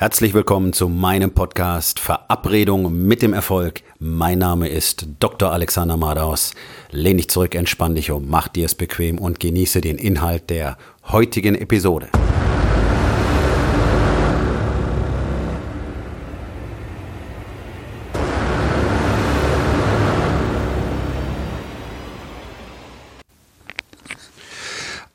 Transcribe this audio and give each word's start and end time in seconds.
Herzlich 0.00 0.32
willkommen 0.32 0.72
zu 0.72 0.88
meinem 0.88 1.32
Podcast 1.32 1.98
Verabredung 1.98 3.04
mit 3.08 3.20
dem 3.20 3.32
Erfolg. 3.32 3.82
Mein 3.98 4.38
Name 4.38 4.68
ist 4.68 5.08
Dr. 5.18 5.50
Alexander 5.50 5.96
Madaus. 5.96 6.54
Lehn 6.92 7.16
dich 7.16 7.28
zurück, 7.28 7.56
entspann 7.56 7.96
dich 7.96 8.12
um, 8.12 8.28
mach 8.28 8.46
dir 8.46 8.66
es 8.66 8.76
bequem 8.76 9.18
und 9.18 9.40
genieße 9.40 9.80
den 9.80 9.98
Inhalt 9.98 10.50
der 10.50 10.78
heutigen 11.08 11.56
Episode. 11.56 12.10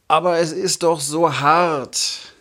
Aber 0.10 0.40
es 0.40 0.52
ist 0.52 0.84
doch 0.84 1.00
so 1.00 1.32
hart. 1.40 2.33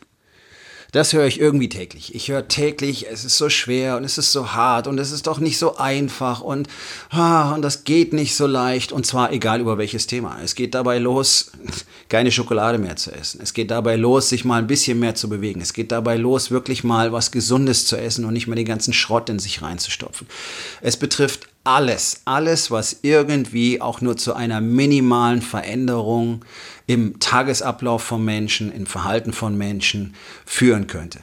Das 0.92 1.14
höre 1.14 1.26
ich 1.26 1.40
irgendwie 1.40 1.70
täglich. 1.70 2.14
Ich 2.14 2.28
höre 2.28 2.48
täglich, 2.48 3.06
es 3.10 3.24
ist 3.24 3.38
so 3.38 3.48
schwer 3.48 3.96
und 3.96 4.04
es 4.04 4.18
ist 4.18 4.30
so 4.30 4.52
hart 4.52 4.86
und 4.86 4.98
es 4.98 5.10
ist 5.10 5.26
doch 5.26 5.40
nicht 5.40 5.58
so 5.58 5.78
einfach 5.78 6.42
und, 6.42 6.68
ah, 7.08 7.54
und 7.54 7.62
das 7.62 7.84
geht 7.84 8.12
nicht 8.12 8.36
so 8.36 8.46
leicht 8.46 8.92
und 8.92 9.06
zwar 9.06 9.32
egal 9.32 9.62
über 9.62 9.78
welches 9.78 10.06
Thema. 10.06 10.38
Es 10.44 10.54
geht 10.54 10.74
dabei 10.74 10.98
los, 10.98 11.50
keine 12.10 12.30
Schokolade 12.30 12.76
mehr 12.76 12.96
zu 12.96 13.10
essen. 13.10 13.40
Es 13.42 13.54
geht 13.54 13.70
dabei 13.70 13.96
los, 13.96 14.28
sich 14.28 14.44
mal 14.44 14.58
ein 14.58 14.66
bisschen 14.66 14.98
mehr 14.98 15.14
zu 15.14 15.30
bewegen. 15.30 15.62
Es 15.62 15.72
geht 15.72 15.92
dabei 15.92 16.18
los, 16.18 16.50
wirklich 16.50 16.84
mal 16.84 17.10
was 17.10 17.30
Gesundes 17.30 17.86
zu 17.86 17.96
essen 17.96 18.26
und 18.26 18.34
nicht 18.34 18.46
mehr 18.46 18.56
den 18.56 18.66
ganzen 18.66 18.92
Schrott 18.92 19.30
in 19.30 19.38
sich 19.38 19.62
reinzustopfen. 19.62 20.26
Es 20.82 20.98
betrifft 20.98 21.48
alles, 21.64 22.22
alles, 22.24 22.70
was 22.70 22.98
irgendwie 23.02 23.80
auch 23.80 24.00
nur 24.00 24.16
zu 24.16 24.34
einer 24.34 24.60
minimalen 24.60 25.42
Veränderung 25.42 26.44
im 26.86 27.20
Tagesablauf 27.20 28.02
von 28.02 28.24
Menschen, 28.24 28.72
im 28.72 28.86
Verhalten 28.86 29.32
von 29.32 29.56
Menschen 29.56 30.14
führen 30.44 30.88
könnte. 30.88 31.20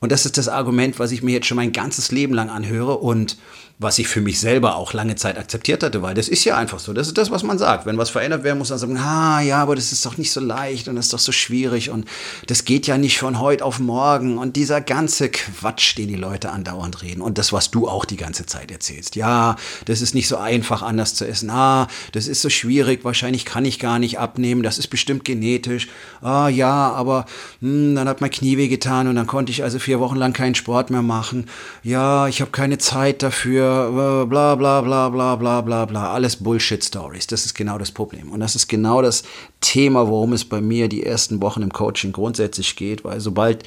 Und 0.00 0.10
das 0.10 0.24
ist 0.24 0.38
das 0.38 0.48
Argument, 0.48 0.98
was 0.98 1.12
ich 1.12 1.22
mir 1.22 1.32
jetzt 1.32 1.46
schon 1.46 1.56
mein 1.56 1.72
ganzes 1.72 2.10
Leben 2.10 2.34
lang 2.34 2.48
anhöre 2.48 2.98
und 2.98 3.36
was 3.78 3.98
ich 3.98 4.08
für 4.08 4.20
mich 4.20 4.38
selber 4.38 4.76
auch 4.76 4.92
lange 4.92 5.16
Zeit 5.16 5.38
akzeptiert 5.38 5.82
hatte, 5.82 6.02
weil 6.02 6.14
das 6.14 6.28
ist 6.28 6.44
ja 6.44 6.56
einfach 6.56 6.78
so. 6.78 6.92
Das 6.92 7.08
ist 7.08 7.18
das, 7.18 7.30
was 7.30 7.42
man 7.42 7.58
sagt. 7.58 7.86
Wenn 7.86 7.98
was 7.98 8.10
verändert 8.10 8.44
werden 8.44 8.58
muss, 8.58 8.70
man 8.70 8.78
sagen, 8.78 8.98
ah 8.98 9.40
ja, 9.40 9.60
aber 9.60 9.74
das 9.74 9.92
ist 9.92 10.06
doch 10.06 10.16
nicht 10.16 10.30
so 10.30 10.40
leicht 10.40 10.88
und 10.88 10.96
das 10.96 11.06
ist 11.06 11.12
doch 11.12 11.18
so 11.18 11.32
schwierig 11.32 11.90
und 11.90 12.06
das 12.46 12.64
geht 12.64 12.86
ja 12.86 12.98
nicht 12.98 13.18
von 13.18 13.40
heute 13.40 13.64
auf 13.64 13.78
morgen 13.78 14.38
und 14.38 14.56
dieser 14.56 14.80
ganze 14.80 15.30
Quatsch, 15.30 15.96
den 15.98 16.08
die 16.08 16.16
Leute 16.16 16.50
andauernd 16.50 17.02
reden 17.02 17.22
und 17.22 17.38
das, 17.38 17.52
was 17.52 17.70
du 17.70 17.88
auch 17.88 18.04
die 18.04 18.16
ganze 18.16 18.46
Zeit 18.46 18.70
erzählst. 18.70 19.16
Ja, 19.16 19.56
das 19.86 20.00
ist 20.00 20.14
nicht 20.14 20.28
so 20.28 20.36
einfach, 20.36 20.82
anders 20.82 21.14
zu 21.14 21.26
essen. 21.26 21.50
Ah, 21.50 21.88
das 22.12 22.28
ist 22.28 22.42
so 22.42 22.50
schwierig, 22.50 23.04
wahrscheinlich 23.04 23.44
kann 23.44 23.64
ich 23.64 23.78
gar 23.78 23.98
nicht 23.98 24.18
abnehmen, 24.18 24.62
das 24.62 24.78
ist 24.78 24.88
bestimmt 24.88 25.24
genetisch. 25.24 25.88
Ah 26.20 26.48
ja, 26.48 26.92
aber 26.92 27.26
hm, 27.60 27.94
dann 27.94 28.08
hat 28.08 28.20
mein 28.20 28.30
Knie 28.30 28.56
weh 28.56 28.68
getan 28.68 29.08
und 29.08 29.16
dann 29.16 29.26
konnte 29.26 29.50
ich 29.50 29.62
also 29.62 29.78
vier 29.78 29.98
Wochen 30.00 30.16
lang 30.16 30.32
keinen 30.32 30.54
Sport 30.54 30.90
mehr 30.90 31.02
machen. 31.02 31.46
Ja, 31.82 32.28
ich 32.28 32.40
habe 32.40 32.50
keine 32.50 32.78
Zeit 32.78 33.22
dafür 33.22 33.61
bla 33.62 34.54
bla 34.54 34.80
bla 34.80 35.08
bla 35.10 35.36
bla 35.36 35.60
bla 35.60 35.84
bla, 35.86 36.12
alles 36.12 36.36
Bullshit-Stories. 36.36 37.26
Das 37.26 37.46
ist 37.46 37.54
genau 37.54 37.78
das 37.78 37.90
Problem. 37.90 38.30
Und 38.30 38.40
das 38.40 38.54
ist 38.54 38.68
genau 38.68 39.02
das 39.02 39.22
Thema, 39.60 40.08
worum 40.08 40.32
es 40.32 40.44
bei 40.44 40.60
mir 40.60 40.88
die 40.88 41.04
ersten 41.04 41.40
Wochen 41.40 41.62
im 41.62 41.72
Coaching 41.72 42.12
grundsätzlich 42.12 42.76
geht, 42.76 43.04
weil 43.04 43.20
sobald 43.20 43.64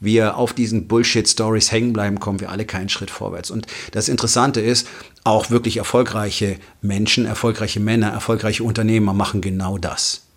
wir 0.00 0.36
auf 0.36 0.52
diesen 0.52 0.88
Bullshit-Stories 0.88 1.72
hängen 1.72 1.92
bleiben, 1.92 2.20
kommen 2.20 2.40
wir 2.40 2.50
alle 2.50 2.64
keinen 2.64 2.88
Schritt 2.88 3.10
vorwärts. 3.10 3.50
Und 3.50 3.66
das 3.92 4.08
Interessante 4.08 4.60
ist, 4.60 4.86
auch 5.24 5.50
wirklich 5.50 5.76
erfolgreiche 5.76 6.58
Menschen, 6.80 7.26
erfolgreiche 7.26 7.80
Männer, 7.80 8.08
erfolgreiche 8.08 8.64
Unternehmer 8.64 9.12
machen 9.12 9.40
genau 9.40 9.78
das. 9.78 10.27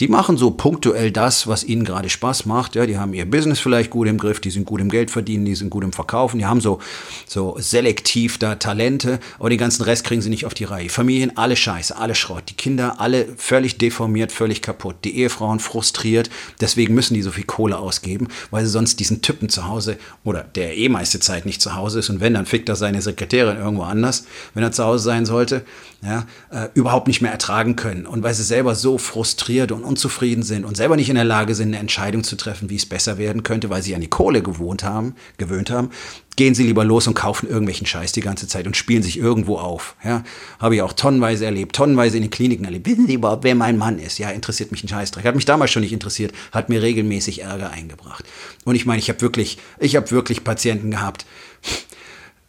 Die 0.00 0.08
machen 0.08 0.38
so 0.38 0.50
punktuell 0.50 1.10
das, 1.10 1.46
was 1.46 1.62
ihnen 1.62 1.84
gerade 1.84 2.08
Spaß 2.08 2.46
macht. 2.46 2.74
Ja, 2.74 2.86
die 2.86 2.96
haben 2.96 3.12
ihr 3.12 3.30
Business 3.30 3.60
vielleicht 3.60 3.90
gut 3.90 4.08
im 4.08 4.16
Griff, 4.16 4.40
die 4.40 4.50
sind 4.50 4.64
gut 4.64 4.80
im 4.80 4.88
Geld 4.88 5.10
verdienen, 5.10 5.44
die 5.44 5.54
sind 5.54 5.68
gut 5.68 5.84
im 5.84 5.92
Verkaufen, 5.92 6.38
die 6.38 6.46
haben 6.46 6.62
so, 6.62 6.80
so 7.26 7.56
selektiv 7.58 8.38
da 8.38 8.54
Talente, 8.54 9.20
aber 9.38 9.50
den 9.50 9.58
ganzen 9.58 9.82
Rest 9.82 10.04
kriegen 10.04 10.22
sie 10.22 10.30
nicht 10.30 10.46
auf 10.46 10.54
die 10.54 10.64
Reihe. 10.64 10.88
Familien, 10.88 11.36
alle 11.36 11.54
scheiße, 11.54 11.96
alle 11.98 12.14
Schrott. 12.14 12.44
Die 12.48 12.54
Kinder, 12.54 12.98
alle 12.98 13.26
völlig 13.36 13.76
deformiert, 13.76 14.32
völlig 14.32 14.62
kaputt. 14.62 14.96
Die 15.04 15.18
Ehefrauen 15.18 15.60
frustriert. 15.60 16.30
Deswegen 16.62 16.94
müssen 16.94 17.12
die 17.12 17.22
so 17.22 17.30
viel 17.30 17.44
Kohle 17.44 17.78
ausgeben, 17.78 18.28
weil 18.50 18.64
sie 18.64 18.70
sonst 18.70 19.00
diesen 19.00 19.20
Typen 19.20 19.50
zu 19.50 19.68
Hause 19.68 19.98
oder 20.24 20.44
der 20.44 20.78
eh 20.78 20.88
meiste 20.88 21.20
Zeit 21.20 21.44
nicht 21.44 21.60
zu 21.60 21.74
Hause 21.74 21.98
ist 21.98 22.08
und 22.08 22.20
wenn, 22.20 22.32
dann 22.32 22.46
fickt 22.46 22.70
er 22.70 22.76
seine 22.76 23.02
Sekretärin 23.02 23.58
irgendwo 23.58 23.82
anders, 23.82 24.24
wenn 24.54 24.62
er 24.62 24.72
zu 24.72 24.82
Hause 24.82 25.04
sein 25.04 25.26
sollte, 25.26 25.62
ja, 26.02 26.26
äh, 26.50 26.68
überhaupt 26.72 27.08
nicht 27.08 27.20
mehr 27.20 27.30
ertragen 27.30 27.76
können. 27.76 28.06
Und 28.06 28.22
weil 28.22 28.32
sie 28.32 28.42
selber 28.42 28.74
so 28.74 28.96
frustriert 28.96 29.70
und 29.70 29.84
unzufrieden 29.84 30.42
sind 30.42 30.64
und 30.64 30.76
selber 30.76 30.96
nicht 30.96 31.10
in 31.10 31.14
der 31.14 31.24
Lage 31.24 31.54
sind, 31.54 31.68
eine 31.68 31.78
Entscheidung 31.78 32.24
zu 32.24 32.36
treffen, 32.36 32.70
wie 32.70 32.76
es 32.76 32.86
besser 32.86 33.18
werden 33.18 33.42
könnte, 33.42 33.68
weil 33.68 33.82
sie 33.82 33.94
an 33.94 34.00
die 34.00 34.08
Kohle 34.08 34.42
gewohnt 34.42 34.82
haben, 34.82 35.14
gewöhnt 35.36 35.70
haben, 35.70 35.90
gehen 36.36 36.54
sie 36.54 36.62
lieber 36.62 36.84
los 36.84 37.06
und 37.06 37.12
kaufen 37.12 37.48
irgendwelchen 37.48 37.86
Scheiß 37.86 38.12
die 38.12 38.22
ganze 38.22 38.48
Zeit 38.48 38.66
und 38.66 38.78
spielen 38.78 39.02
sich 39.02 39.18
irgendwo 39.18 39.58
auf. 39.58 39.94
Ja, 40.02 40.24
habe 40.58 40.74
ich 40.74 40.80
auch 40.80 40.94
tonnenweise 40.94 41.44
erlebt, 41.44 41.76
tonnenweise 41.76 42.16
in 42.16 42.22
den 42.22 42.30
Kliniken 42.30 42.64
erlebt. 42.64 42.86
Wissen 42.86 43.06
Sie 43.06 43.14
überhaupt, 43.14 43.44
wer 43.44 43.54
mein 43.54 43.76
Mann 43.76 43.98
ist? 43.98 44.18
Ja, 44.18 44.30
interessiert 44.30 44.72
mich 44.72 44.82
ein 44.82 44.88
Scheißdreck. 44.88 45.26
Hat 45.26 45.34
mich 45.34 45.44
damals 45.44 45.70
schon 45.70 45.82
nicht 45.82 45.92
interessiert, 45.92 46.32
hat 46.52 46.70
mir 46.70 46.80
regelmäßig 46.80 47.42
Ärger 47.42 47.70
eingebracht. 47.70 48.24
Und 48.64 48.74
ich 48.74 48.86
meine, 48.86 49.00
ich 49.00 49.10
habe 49.10 49.20
wirklich, 49.20 49.58
ich 49.78 49.96
habe 49.96 50.10
wirklich 50.10 50.44
Patienten 50.44 50.90
gehabt. 50.90 51.26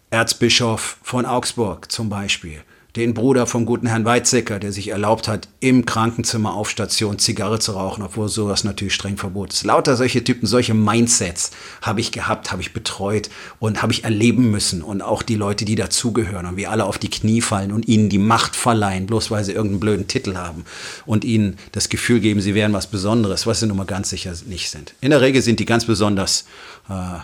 Erzbischof 0.10 0.98
von 1.04 1.26
Augsburg 1.26 1.92
zum 1.92 2.10
Beispiel 2.10 2.64
den 2.96 3.14
Bruder 3.14 3.48
vom 3.48 3.66
guten 3.66 3.88
Herrn 3.88 4.04
Weizsäcker, 4.04 4.60
der 4.60 4.74
sich 4.74 4.90
erlaubt 4.90 5.30
hat, 5.30 5.48
im 5.62 5.86
Krankenzimmer 5.86 6.54
auf 6.54 6.70
Station 6.70 7.20
Zigarre 7.20 7.60
zu 7.60 7.72
rauchen, 7.72 8.04
obwohl 8.04 8.28
sowas 8.28 8.66
natürlich 8.66 8.94
streng 8.94 9.16
verboten 9.16 9.52
ist. 9.52 9.64
Lauter 9.64 9.96
solche 9.96 10.24
Typen, 10.24 10.46
solche 10.46 10.74
Mindsets 10.74 11.52
habe 11.82 12.02
ich 12.02 12.12
gehabt, 12.12 12.52
habe 12.52 12.62
ich 12.62 12.74
betreut 12.74 13.30
und 13.60 13.82
habe 13.82 13.94
ich 13.94 14.04
erleben 14.04 14.52
müssen. 14.52 14.82
Und 14.82 15.02
auch 15.02 15.24
die 15.24 15.36
Leute, 15.36 15.64
die 15.64 15.76
dazugehören 15.76 16.46
und 16.46 16.58
wie 16.58 16.68
alle 16.68 16.84
auf 16.84 16.98
die 16.98 17.10
Knie 17.10 17.42
fallen 17.42 17.72
und 17.72 17.88
ihnen 17.88 18.10
die 18.10 18.18
Macht 18.18 18.58
verleihen, 18.58 19.06
bloß 19.06 19.32
weil 19.32 19.46
sie 19.46 19.54
irgendeinen 19.54 19.80
blöden 19.80 20.08
Titel 20.08 20.36
haben 20.36 20.66
und 21.06 21.24
ihnen 21.24 21.58
das 21.72 21.88
Gefühl 21.88 22.20
geben, 22.20 22.42
sie 22.42 22.56
wären 22.56 22.74
was 22.74 22.88
Besonderes, 22.88 23.48
was 23.48 23.62
sie 23.62 23.68
nun 23.68 23.78
mal 23.78 23.86
ganz 23.86 24.10
sicher 24.10 24.34
nicht 24.48 24.70
sind. 24.70 24.96
In 25.00 25.12
der 25.12 25.22
Regel 25.22 25.42
sind 25.42 25.60
die 25.62 25.66
ganz 25.66 25.86
besonders 25.86 26.46
äh, 26.90 27.20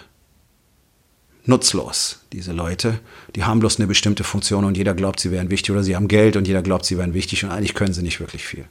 nutzlos, 1.47 2.19
diese 2.33 2.51
Leute. 2.51 2.99
Die 3.35 3.43
haben 3.43 3.59
bloß 3.59 3.77
eine 3.77 3.87
bestimmte 3.87 4.23
Funktion 4.23 4.65
und 4.65 4.77
jeder 4.77 4.93
glaubt, 4.93 5.19
sie 5.19 5.31
wären 5.31 5.49
wichtig 5.49 5.71
oder 5.71 5.83
sie 5.83 5.95
haben 5.95 6.07
Geld 6.07 6.35
und 6.35 6.47
jeder 6.47 6.61
glaubt, 6.61 6.85
sie 6.85 6.97
wären 6.97 7.13
wichtig 7.13 7.43
und 7.43 7.51
eigentlich 7.51 7.73
können 7.73 7.93
sie 7.93 8.03
nicht 8.03 8.19
wirklich 8.19 8.45
viel. 8.45 8.65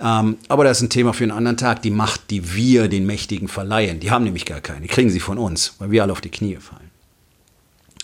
Ähm, 0.00 0.36
aber 0.48 0.64
das 0.64 0.78
ist 0.78 0.82
ein 0.82 0.90
Thema 0.90 1.12
für 1.12 1.24
einen 1.24 1.32
anderen 1.32 1.56
Tag. 1.56 1.82
Die 1.82 1.90
Macht, 1.90 2.30
die 2.30 2.54
wir 2.54 2.88
den 2.88 3.06
Mächtigen 3.06 3.48
verleihen, 3.48 4.00
die 4.00 4.10
haben 4.10 4.24
nämlich 4.24 4.44
gar 4.44 4.60
keine. 4.60 4.82
Die 4.82 4.88
kriegen 4.88 5.10
sie 5.10 5.20
von 5.20 5.38
uns, 5.38 5.74
weil 5.78 5.90
wir 5.90 6.02
alle 6.02 6.12
auf 6.12 6.20
die 6.20 6.30
Knie 6.30 6.56
fallen. 6.56 6.90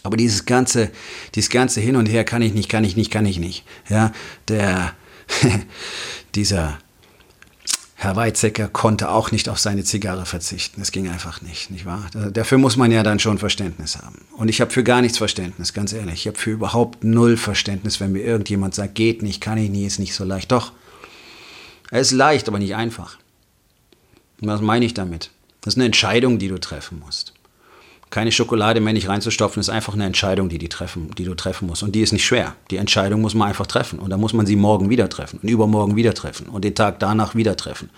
Aber 0.03 0.17
dieses 0.17 0.47
ganze, 0.47 0.91
dieses 1.35 1.51
ganze 1.51 1.81
Hin 1.81 1.97
und 1.97 2.07
Her 2.07 2.25
kann 2.25 2.43
ich 2.43 2.55
nicht, 2.55 2.69
kann 2.69 2.85
ich 2.85 2.97
nicht, 2.97 3.11
kann 3.11 3.27
ich 3.27 3.39
nicht. 3.39 3.65
Ja, 3.89 4.13
der, 4.49 4.95
dieser, 6.35 6.79
Herr 8.03 8.17
Weizsäcker 8.17 8.69
konnte 8.69 9.11
auch 9.11 9.31
nicht 9.31 9.49
auf 9.49 9.59
seine 9.59 9.85
Zigarre 9.85 10.27
verzichten. 10.27 10.81
Es 10.81 10.91
ging 10.91 11.09
einfach 11.09 11.41
nicht, 11.41 11.71
nicht 11.71 11.87
wahr? 11.87 12.11
Dafür 12.33 12.59
muss 12.59 12.77
man 12.77 12.91
ja 12.91 13.03
dann 13.03 13.21
schon 13.21 13.39
Verständnis 13.39 13.99
haben. 13.99 14.25
Und 14.37 14.49
ich 14.49 14.61
habe 14.61 14.73
für 14.73 14.83
gar 14.83 15.03
nichts 15.03 15.19
Verständnis, 15.19 15.73
ganz 15.73 15.93
ehrlich. 15.93 16.15
Ich 16.15 16.27
habe 16.27 16.39
für 16.39 16.51
überhaupt 16.51 17.05
null 17.05 17.37
Verständnis, 17.37 18.01
wenn 18.01 18.13
mir 18.13 18.25
irgendjemand 18.25 18.75
sagt, 18.75 18.97
geht 18.97 19.23
nicht, 19.23 19.41
kann 19.41 19.57
ich 19.57 19.71
nie, 19.71 19.87
ist 19.87 20.01
nicht 20.01 20.15
so 20.15 20.25
leicht. 20.25 20.51
Doch, 20.51 20.73
es 21.91 22.09
ist 22.09 22.17
leicht, 22.17 22.49
aber 22.49 22.59
nicht 22.59 22.75
einfach. 22.75 23.19
Und 24.41 24.49
was 24.49 24.61
meine 24.61 24.85
ich 24.85 24.95
damit? 24.95 25.31
Das 25.61 25.75
ist 25.75 25.79
eine 25.79 25.87
Entscheidung, 25.87 26.39
die 26.39 26.49
du 26.49 26.59
treffen 26.59 26.99
musst 26.99 27.35
keine 28.13 28.31
Schokolade 28.31 28.81
mehr 28.81 28.93
nicht 28.93 29.09
reinzustopfen, 29.09 29.59
ist 29.59 29.71
einfach 29.71 29.95
eine 29.95 30.05
Entscheidung, 30.05 30.51
die, 30.51 30.59
die, 30.59 30.69
treffen, 30.69 31.11
die 31.17 31.25
du 31.25 31.35
treffen 31.35 31.67
musst. 31.67 31.83
Und 31.83 31.95
die 31.95 32.03
ist 32.03 32.13
nicht 32.13 32.27
schwer. 32.27 32.55
Die 32.71 32.77
Entscheidung 32.77 33.23
muss 33.23 33.35
man 33.35 33.49
einfach 33.49 33.67
treffen. 33.67 33.99
Und 33.99 34.11
dann 34.11 34.21
muss 34.21 34.35
man 34.35 34.45
sie 34.45 34.55
morgen 34.55 34.91
wieder 34.91 35.09
treffen 35.09 35.41
und 35.43 35.49
übermorgen 35.49 35.97
wieder 35.97 36.13
treffen 36.13 36.49
und 36.49 36.63
den 36.63 36.75
Tag 36.75 37.01
danach 37.01 37.35
wieder 37.35 37.57
treffen. 37.57 37.89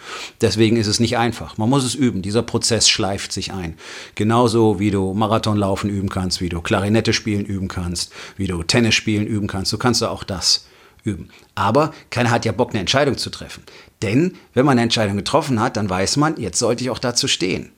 Deswegen 0.41 0.76
ist 0.76 0.86
es 0.86 1.00
nicht 1.00 1.19
einfach. 1.19 1.58
Man 1.58 1.69
muss 1.69 1.84
es 1.84 1.97
üben. 1.97 2.22
Dieser 2.22 2.42
Prozess 2.42 2.88
schleift 2.88 3.32
sich 3.32 3.52
ein. 3.52 3.76
Genauso 4.14 4.78
wie 4.78 4.92
du 4.92 5.14
Marathonlaufen 5.14 5.91
üben 5.91 6.08
kannst, 6.08 6.40
wie 6.40 6.49
du 6.49 6.61
Klarinette 6.61 7.12
spielen 7.12 7.44
üben 7.44 7.66
kannst, 7.66 8.12
wie 8.37 8.46
du 8.46 8.62
Tennis 8.62 8.94
spielen 8.94 9.26
üben 9.26 9.49
kannst. 9.49 9.72
So 9.72 9.78
kannst 9.78 10.00
du 10.00 10.06
auch 10.06 10.22
das 10.22 10.66
üben. 11.02 11.28
Aber 11.56 11.93
keiner 12.11 12.31
hat 12.31 12.44
ja 12.44 12.52
Bock, 12.52 12.70
eine 12.70 12.78
Entscheidung 12.78 13.19
zu 13.19 13.31
treffen. 13.31 13.64
Denn 14.00 14.37
wenn 14.55 14.64
man 14.64 14.72
eine 14.72 14.82
Entscheidung 14.82 15.16
getroffen 15.16 15.58
hat, 15.58 15.76
dann 15.76 15.90
weiß 15.90 16.19
man, 16.19 16.37
jetzt 16.40 16.61
sollte 16.61 16.84
ich 16.84 16.90
auch 16.90 17.00
dazu 17.00 17.26
stehen. 17.26 17.72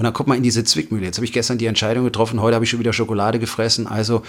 Und 0.00 0.04
dann 0.04 0.14
kommt 0.14 0.30
man 0.30 0.38
in 0.38 0.42
diese 0.42 0.64
Zwickmühle. 0.64 1.04
Jetzt 1.04 1.18
habe 1.18 1.26
ich 1.26 1.32
gestern 1.34 1.58
die 1.58 1.66
Entscheidung 1.66 2.04
getroffen, 2.04 2.40
heute 2.40 2.54
habe 2.54 2.64
ich 2.64 2.70
schon 2.70 2.80
wieder 2.80 2.94
Schokolade 2.94 3.38
gefressen, 3.38 3.86
also 3.86 4.22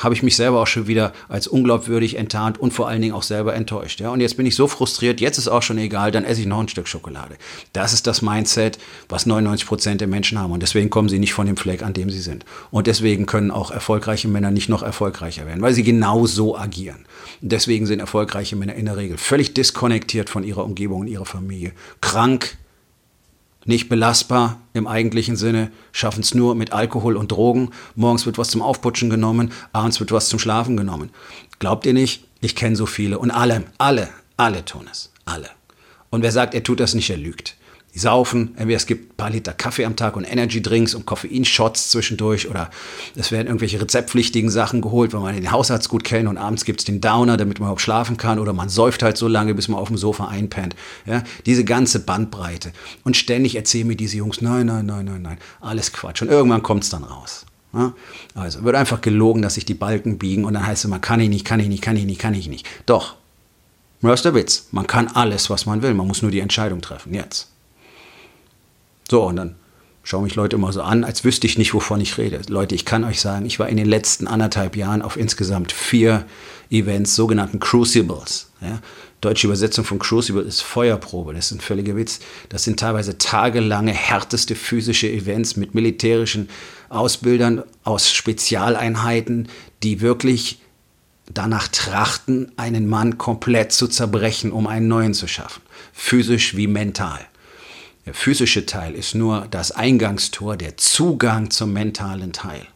habe 0.00 0.12
ich 0.12 0.24
mich 0.24 0.34
selber 0.34 0.60
auch 0.60 0.66
schon 0.66 0.88
wieder 0.88 1.12
als 1.28 1.46
unglaubwürdig 1.46 2.16
enttarnt 2.16 2.58
und 2.58 2.72
vor 2.72 2.88
allen 2.88 3.00
Dingen 3.00 3.14
auch 3.14 3.22
selber 3.22 3.54
enttäuscht. 3.54 4.00
Ja? 4.00 4.10
Und 4.10 4.18
jetzt 4.18 4.36
bin 4.36 4.44
ich 4.44 4.56
so 4.56 4.66
frustriert, 4.66 5.20
jetzt 5.20 5.38
ist 5.38 5.46
auch 5.46 5.62
schon 5.62 5.78
egal, 5.78 6.10
dann 6.10 6.24
esse 6.24 6.40
ich 6.40 6.48
noch 6.48 6.58
ein 6.58 6.66
Stück 6.66 6.88
Schokolade. 6.88 7.36
Das 7.72 7.92
ist 7.92 8.08
das 8.08 8.22
Mindset, 8.22 8.80
was 9.08 9.24
99 9.24 9.68
Prozent 9.68 10.00
der 10.00 10.08
Menschen 10.08 10.36
haben. 10.36 10.50
Und 10.50 10.64
deswegen 10.64 10.90
kommen 10.90 11.08
sie 11.08 11.20
nicht 11.20 11.32
von 11.32 11.46
dem 11.46 11.56
Fleck, 11.56 11.84
an 11.84 11.92
dem 11.92 12.10
sie 12.10 12.18
sind. 12.18 12.44
Und 12.72 12.88
deswegen 12.88 13.26
können 13.26 13.52
auch 13.52 13.70
erfolgreiche 13.70 14.26
Männer 14.26 14.50
nicht 14.50 14.68
noch 14.68 14.82
erfolgreicher 14.82 15.46
werden, 15.46 15.62
weil 15.62 15.74
sie 15.74 15.84
genau 15.84 16.26
so 16.26 16.58
agieren. 16.58 17.06
Und 17.40 17.52
deswegen 17.52 17.86
sind 17.86 18.00
erfolgreiche 18.00 18.56
Männer 18.56 18.74
in 18.74 18.86
der 18.86 18.96
Regel 18.96 19.16
völlig 19.16 19.54
diskonnektiert 19.54 20.28
von 20.28 20.42
ihrer 20.42 20.64
Umgebung 20.64 21.02
und 21.02 21.06
ihrer 21.06 21.24
Familie, 21.24 21.70
krank, 22.00 22.56
nicht 23.64 23.88
belastbar 23.88 24.60
im 24.72 24.86
eigentlichen 24.86 25.36
Sinne, 25.36 25.70
schaffen 25.92 26.20
es 26.20 26.34
nur 26.34 26.54
mit 26.54 26.72
Alkohol 26.72 27.16
und 27.16 27.32
Drogen. 27.32 27.70
Morgens 27.94 28.26
wird 28.26 28.38
was 28.38 28.50
zum 28.50 28.62
Aufputschen 28.62 29.10
genommen, 29.10 29.52
abends 29.72 30.00
wird 30.00 30.12
was 30.12 30.28
zum 30.28 30.38
Schlafen 30.38 30.76
genommen. 30.76 31.10
Glaubt 31.58 31.86
ihr 31.86 31.94
nicht? 31.94 32.24
Ich 32.40 32.54
kenne 32.54 32.76
so 32.76 32.86
viele 32.86 33.18
und 33.18 33.30
alle, 33.30 33.64
alle, 33.78 34.08
alle 34.36 34.64
tun 34.64 34.88
es. 34.90 35.12
Alle. 35.24 35.48
Und 36.10 36.22
wer 36.22 36.32
sagt, 36.32 36.54
er 36.54 36.62
tut 36.62 36.80
das 36.80 36.94
nicht, 36.94 37.10
er 37.10 37.16
lügt. 37.16 37.56
Die 37.94 38.00
saufen, 38.00 38.54
entweder 38.56 38.76
es 38.76 38.86
gibt 38.86 39.12
ein 39.12 39.16
paar 39.16 39.30
Liter 39.30 39.52
Kaffee 39.52 39.84
am 39.84 39.94
Tag 39.94 40.16
und 40.16 40.24
Energy-Drinks 40.24 40.94
und 40.94 41.06
Koffeinshots 41.06 41.90
zwischendurch 41.90 42.48
oder 42.50 42.70
es 43.14 43.30
werden 43.30 43.46
irgendwelche 43.46 43.80
rezeptpflichtigen 43.80 44.50
Sachen 44.50 44.80
geholt, 44.80 45.12
weil 45.12 45.20
man 45.20 45.34
den 45.36 45.52
Hausarzt 45.52 45.88
gut 45.88 46.02
kennt 46.02 46.28
und 46.28 46.36
abends 46.36 46.64
gibt 46.64 46.80
es 46.80 46.84
den 46.84 47.00
Downer, 47.00 47.36
damit 47.36 47.60
man 47.60 47.66
überhaupt 47.66 47.80
schlafen 47.80 48.16
kann 48.16 48.40
oder 48.40 48.52
man 48.52 48.68
säuft 48.68 49.04
halt 49.04 49.16
so 49.16 49.28
lange, 49.28 49.54
bis 49.54 49.68
man 49.68 49.78
auf 49.78 49.88
dem 49.88 49.96
Sofa 49.96 50.26
einpennt. 50.26 50.74
Ja, 51.06 51.22
diese 51.46 51.64
ganze 51.64 52.00
Bandbreite. 52.00 52.72
Und 53.04 53.16
ständig 53.16 53.54
erzählen 53.54 53.86
mir 53.86 53.96
diese 53.96 54.16
Jungs, 54.16 54.40
nein, 54.40 54.66
nein, 54.66 54.86
nein, 54.86 55.04
nein, 55.04 55.22
nein, 55.22 55.38
alles 55.60 55.92
Quatsch. 55.92 56.20
Und 56.20 56.28
irgendwann 56.28 56.64
kommt 56.64 56.82
es 56.82 56.90
dann 56.90 57.04
raus. 57.04 57.46
Also 58.34 58.64
wird 58.64 58.76
einfach 58.76 59.00
gelogen, 59.00 59.42
dass 59.42 59.54
sich 59.54 59.64
die 59.64 59.74
Balken 59.74 60.18
biegen 60.18 60.44
und 60.44 60.54
dann 60.54 60.66
heißt 60.66 60.80
es 60.80 60.84
immer, 60.84 60.98
kann 60.98 61.20
ich 61.20 61.28
nicht, 61.28 61.44
kann 61.44 61.60
ich 61.60 61.68
nicht, 61.68 61.82
kann 61.82 61.96
ich 61.96 62.06
nicht, 62.06 62.20
kann 62.20 62.34
ich 62.34 62.48
nicht. 62.48 62.66
Doch, 62.86 63.14
ist 64.02 64.24
der 64.24 64.34
Witz. 64.34 64.66
Man 64.72 64.86
kann 64.86 65.08
alles, 65.08 65.48
was 65.48 65.64
man 65.66 65.82
will. 65.82 65.94
Man 65.94 66.06
muss 66.06 66.22
nur 66.22 66.30
die 66.30 66.40
Entscheidung 66.40 66.80
treffen. 66.82 67.14
Jetzt. 67.14 67.50
So, 69.14 69.22
und 69.22 69.36
dann 69.36 69.54
schauen 70.02 70.24
mich 70.24 70.34
Leute 70.34 70.56
immer 70.56 70.72
so 70.72 70.82
an, 70.82 71.04
als 71.04 71.22
wüsste 71.22 71.46
ich 71.46 71.56
nicht, 71.56 71.72
wovon 71.72 72.00
ich 72.00 72.18
rede. 72.18 72.40
Leute, 72.48 72.74
ich 72.74 72.84
kann 72.84 73.04
euch 73.04 73.20
sagen, 73.20 73.46
ich 73.46 73.60
war 73.60 73.68
in 73.68 73.76
den 73.76 73.86
letzten 73.86 74.26
anderthalb 74.26 74.74
Jahren 74.74 75.02
auf 75.02 75.16
insgesamt 75.16 75.70
vier 75.70 76.26
Events, 76.68 77.14
sogenannten 77.14 77.60
Crucibles. 77.60 78.50
Ja? 78.60 78.80
Deutsche 79.20 79.46
Übersetzung 79.46 79.84
von 79.84 80.00
Crucible 80.00 80.42
ist 80.42 80.62
Feuerprobe. 80.62 81.32
Das 81.32 81.46
ist 81.46 81.52
ein 81.52 81.60
völliger 81.60 81.94
Witz. 81.94 82.18
Das 82.48 82.64
sind 82.64 82.80
teilweise 82.80 83.16
tagelange, 83.16 83.92
härteste 83.92 84.56
physische 84.56 85.08
Events 85.08 85.54
mit 85.54 85.76
militärischen 85.76 86.48
Ausbildern 86.88 87.62
aus 87.84 88.10
Spezialeinheiten, 88.10 89.46
die 89.84 90.00
wirklich 90.00 90.60
danach 91.32 91.68
trachten, 91.68 92.50
einen 92.56 92.88
Mann 92.88 93.16
komplett 93.16 93.70
zu 93.70 93.86
zerbrechen, 93.86 94.50
um 94.50 94.66
einen 94.66 94.88
neuen 94.88 95.14
zu 95.14 95.28
schaffen. 95.28 95.62
Physisch 95.92 96.56
wie 96.56 96.66
mental. 96.66 97.20
Der 98.06 98.14
physische 98.14 98.66
Teil 98.66 98.94
ist 98.94 99.14
nur 99.14 99.46
das 99.50 99.72
Eingangstor, 99.72 100.56
der 100.56 100.76
Zugang 100.76 101.50
zum 101.50 101.72
mentalen 101.72 102.32
Teil. 102.32 102.66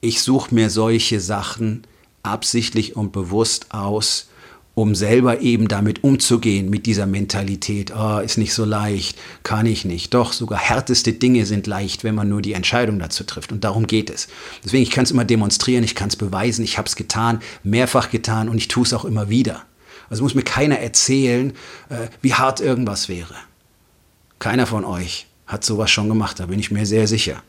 Ich 0.00 0.22
suche 0.22 0.52
mir 0.52 0.70
solche 0.70 1.20
Sachen 1.20 1.86
absichtlich 2.24 2.96
und 2.96 3.12
bewusst 3.12 3.66
aus, 3.70 4.28
um 4.74 4.94
selber 4.94 5.40
eben 5.40 5.68
damit 5.68 6.02
umzugehen, 6.02 6.70
mit 6.70 6.86
dieser 6.86 7.06
Mentalität, 7.06 7.92
oh, 7.94 8.18
ist 8.18 8.38
nicht 8.38 8.54
so 8.54 8.64
leicht, 8.64 9.18
kann 9.42 9.66
ich 9.66 9.84
nicht. 9.84 10.14
Doch, 10.14 10.32
sogar 10.32 10.58
härteste 10.58 11.12
Dinge 11.12 11.44
sind 11.44 11.66
leicht, 11.66 12.04
wenn 12.04 12.14
man 12.14 12.28
nur 12.28 12.42
die 12.42 12.54
Entscheidung 12.54 12.98
dazu 12.98 13.22
trifft. 13.22 13.52
Und 13.52 13.64
darum 13.64 13.86
geht 13.86 14.08
es. 14.08 14.28
Deswegen, 14.64 14.82
ich 14.82 14.90
kann 14.90 15.04
es 15.04 15.10
immer 15.10 15.26
demonstrieren, 15.26 15.84
ich 15.84 15.94
kann 15.94 16.08
es 16.08 16.16
beweisen, 16.16 16.64
ich 16.64 16.78
habe 16.78 16.88
es 16.88 16.96
getan, 16.96 17.40
mehrfach 17.62 18.10
getan 18.10 18.48
und 18.48 18.56
ich 18.56 18.68
tue 18.68 18.84
es 18.84 18.94
auch 18.94 19.04
immer 19.04 19.28
wieder. 19.28 19.62
Also 20.08 20.22
muss 20.22 20.34
mir 20.34 20.42
keiner 20.42 20.78
erzählen, 20.78 21.52
äh, 21.90 22.08
wie 22.22 22.34
hart 22.34 22.60
irgendwas 22.60 23.08
wäre. 23.08 23.34
Keiner 24.42 24.66
von 24.66 24.84
euch 24.84 25.28
hat 25.46 25.64
sowas 25.64 25.88
schon 25.92 26.08
gemacht, 26.08 26.40
da 26.40 26.46
bin 26.46 26.58
ich 26.58 26.72
mir 26.72 26.84
sehr 26.84 27.06
sicher. 27.06 27.44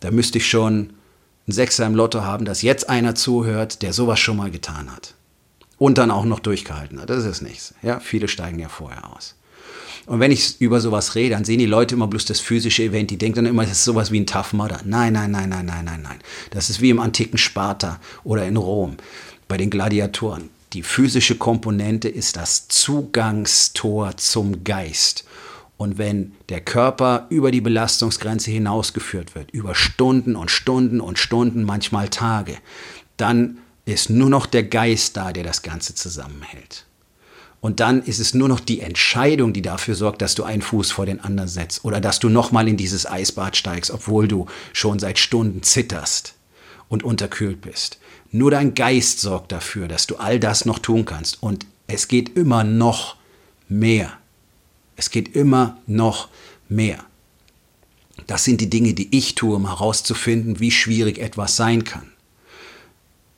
Da 0.00 0.10
müsste 0.10 0.38
ich 0.38 0.48
schon 0.48 0.72
einen 0.74 0.92
Sechser 1.46 1.86
im 1.86 1.94
Lotto 1.94 2.22
haben, 2.22 2.44
dass 2.44 2.62
jetzt 2.62 2.88
einer 2.88 3.14
zuhört, 3.14 3.82
der 3.82 3.92
sowas 3.92 4.18
schon 4.18 4.38
mal 4.38 4.50
getan 4.50 4.90
hat. 4.90 5.14
Und 5.78 5.96
dann 5.96 6.10
auch 6.10 6.24
noch 6.24 6.40
durchgehalten 6.40 7.00
hat. 7.00 7.08
Das 7.08 7.24
ist 7.24 7.40
nichts. 7.40 7.72
Ja, 7.82 8.00
viele 8.00 8.26
steigen 8.26 8.58
ja 8.58 8.68
vorher 8.68 9.14
aus. 9.14 9.36
Und 10.06 10.18
wenn 10.18 10.32
ich 10.32 10.60
über 10.60 10.80
sowas 10.80 11.14
rede, 11.14 11.36
dann 11.36 11.44
sehen 11.44 11.60
die 11.60 11.66
Leute 11.66 11.94
immer 11.94 12.08
bloß 12.08 12.24
das 12.24 12.40
physische 12.40 12.82
Event. 12.82 13.12
Die 13.12 13.16
denken 13.16 13.44
dann 13.44 13.46
immer, 13.46 13.62
das 13.62 13.78
ist 13.78 13.84
sowas 13.84 14.10
wie 14.10 14.18
ein 14.18 14.26
Tough 14.26 14.54
Mudder. 14.54 14.80
Nein, 14.84 15.12
nein, 15.12 15.30
nein, 15.30 15.50
nein, 15.50 15.66
nein, 15.66 15.84
nein, 15.84 16.02
nein. 16.02 16.18
Das 16.50 16.68
ist 16.68 16.80
wie 16.80 16.90
im 16.90 16.98
antiken 16.98 17.38
Sparta 17.38 18.00
oder 18.24 18.44
in 18.44 18.56
Rom 18.56 18.96
bei 19.46 19.56
den 19.56 19.70
Gladiatoren. 19.70 20.50
Die 20.72 20.82
physische 20.82 21.36
Komponente 21.36 22.08
ist 22.08 22.34
das 22.34 22.66
Zugangstor 22.66 24.16
zum 24.16 24.64
Geist. 24.64 25.24
Und 25.84 25.98
wenn 25.98 26.32
der 26.48 26.62
Körper 26.62 27.26
über 27.28 27.50
die 27.50 27.60
Belastungsgrenze 27.60 28.50
hinausgeführt 28.50 29.34
wird, 29.34 29.50
über 29.50 29.74
Stunden 29.74 30.34
und 30.34 30.50
Stunden 30.50 30.98
und 30.98 31.18
Stunden, 31.18 31.62
manchmal 31.62 32.08
Tage, 32.08 32.56
dann 33.18 33.58
ist 33.84 34.08
nur 34.08 34.30
noch 34.30 34.46
der 34.46 34.62
Geist 34.62 35.18
da, 35.18 35.30
der 35.30 35.44
das 35.44 35.60
Ganze 35.60 35.94
zusammenhält. 35.94 36.86
Und 37.60 37.80
dann 37.80 38.02
ist 38.02 38.18
es 38.18 38.32
nur 38.32 38.48
noch 38.48 38.60
die 38.60 38.80
Entscheidung, 38.80 39.52
die 39.52 39.60
dafür 39.60 39.94
sorgt, 39.94 40.22
dass 40.22 40.34
du 40.34 40.44
einen 40.44 40.62
Fuß 40.62 40.90
vor 40.90 41.04
den 41.04 41.20
anderen 41.20 41.50
setzt 41.50 41.84
oder 41.84 42.00
dass 42.00 42.18
du 42.18 42.30
nochmal 42.30 42.66
in 42.66 42.78
dieses 42.78 43.04
Eisbad 43.04 43.54
steigst, 43.54 43.90
obwohl 43.90 44.26
du 44.26 44.46
schon 44.72 44.98
seit 44.98 45.18
Stunden 45.18 45.62
zitterst 45.62 46.32
und 46.88 47.02
unterkühlt 47.02 47.60
bist. 47.60 47.98
Nur 48.32 48.50
dein 48.50 48.72
Geist 48.72 49.20
sorgt 49.20 49.52
dafür, 49.52 49.86
dass 49.86 50.06
du 50.06 50.16
all 50.16 50.40
das 50.40 50.64
noch 50.64 50.78
tun 50.78 51.04
kannst. 51.04 51.42
Und 51.42 51.66
es 51.88 52.08
geht 52.08 52.38
immer 52.38 52.64
noch 52.64 53.16
mehr. 53.68 54.14
Es 54.96 55.10
geht 55.10 55.34
immer 55.34 55.78
noch 55.86 56.28
mehr. 56.68 56.98
Das 58.26 58.44
sind 58.44 58.60
die 58.60 58.70
Dinge, 58.70 58.94
die 58.94 59.16
ich 59.16 59.34
tue, 59.34 59.56
um 59.56 59.66
herauszufinden, 59.66 60.60
wie 60.60 60.70
schwierig 60.70 61.18
etwas 61.18 61.56
sein 61.56 61.84
kann. 61.84 62.06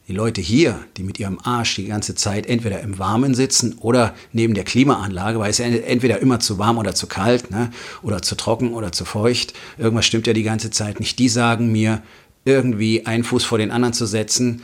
Die 0.09 0.13
Leute 0.13 0.41
hier, 0.41 0.79
die 0.97 1.03
mit 1.03 1.19
ihrem 1.19 1.41
Arsch 1.43 1.75
die 1.75 1.87
ganze 1.87 2.15
Zeit 2.15 2.47
entweder 2.47 2.81
im 2.81 3.01
Warmen 3.01 3.35
sitzen 3.35 3.77
oder 3.81 4.15
neben 4.33 4.55
der 4.55 4.63
Klimaanlage, 4.63 5.41
weil 5.41 5.51
es 5.51 5.59
entweder 5.59 6.21
immer 6.21 6.39
zu 6.39 6.59
warm 6.59 6.79
oder 6.79 6.95
zu 6.95 7.09
kalt 7.09 7.51
ne? 7.51 7.73
oder 8.03 8.23
zu 8.23 8.37
trocken 8.37 8.73
oder 8.73 8.93
zu 8.93 9.05
feucht, 9.05 9.53
irgendwas 9.79 10.07
stimmt 10.07 10.29
ja 10.29 10.33
die 10.33 10.45
ganze 10.45 10.71
Zeit 10.71 11.01
nicht, 11.01 11.19
die 11.19 11.29
sagen 11.29 11.73
mir, 11.73 12.03
irgendwie 12.45 13.05
einen 13.05 13.25
Fuß 13.25 13.45
vor 13.45 13.59
den 13.59 13.73
anderen 13.73 13.95
zu 13.95 14.07
setzen, 14.07 14.63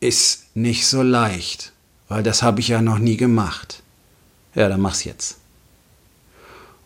ist 0.00 0.54
nicht 0.54 0.86
so 0.86 1.02
leicht, 1.02 1.72
weil 2.08 2.22
das 2.22 2.42
habe 2.42 2.60
ich 2.60 2.68
ja 2.68 2.82
noch 2.82 2.98
nie 2.98 3.16
gemacht. 3.16 3.82
Ja, 4.54 4.68
dann 4.68 4.82
mach's 4.82 5.04
jetzt. 5.04 5.38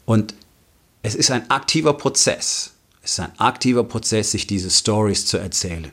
Und 0.07 0.35
es 1.03 1.15
ist 1.15 1.31
ein 1.31 1.51
aktiver 1.51 1.93
Prozess. 1.93 2.73
Es 3.03 3.13
ist 3.13 3.21
ein 3.21 3.39
aktiver 3.39 3.85
Prozess, 3.85 4.31
sich 4.31 4.47
diese 4.47 4.71
Stories 4.71 5.27
zu 5.27 5.37
erzählen. 5.37 5.93